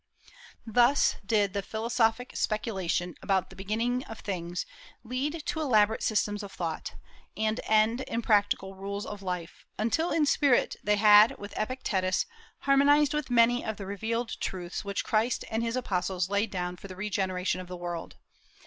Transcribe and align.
Thus 0.65 1.17
did 1.23 1.53
the 1.53 1.61
philosophic 1.61 2.35
speculations 2.35 3.15
about 3.21 3.51
the 3.51 3.55
beginning 3.55 4.03
of 4.05 4.21
things 4.21 4.65
lead 5.03 5.43
to 5.45 5.59
elaborate 5.61 6.01
systems 6.01 6.41
of 6.41 6.51
thought, 6.51 6.95
and 7.37 7.61
end 7.65 7.99
in 8.07 8.23
practical 8.23 8.73
rules 8.73 9.05
of 9.05 9.21
life, 9.21 9.67
until 9.77 10.11
in 10.11 10.25
spirit 10.25 10.75
they 10.83 10.95
had, 10.95 11.37
with 11.37 11.53
Epictetus, 11.55 12.25
harmonized 12.61 13.13
with 13.13 13.29
many 13.29 13.63
of 13.63 13.77
the 13.77 13.85
revealed 13.85 14.39
truths 14.41 14.83
which 14.83 15.03
Christ 15.03 15.45
and 15.51 15.61
his 15.61 15.75
Apostles 15.75 16.31
laid 16.31 16.49
down 16.49 16.77
for 16.77 16.87
the 16.87 16.95
regeneration 16.95 17.61
of 17.61 17.67
the 17.67 17.77
world. 17.77 18.15